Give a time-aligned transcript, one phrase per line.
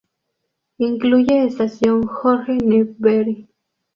[0.79, 3.47] Incluye Estación Jorge Newbery.